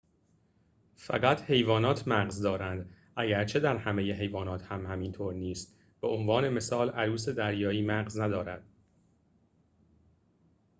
[0.95, 5.67] فقط حیوانات مغز دارند اگرچه در همه حیوانات هم اینطور نیست؛
[6.01, 8.63] به عنوان مثال عروس دریایی مغز ندارد